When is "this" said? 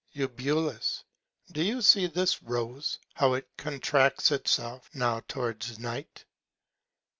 2.07-2.41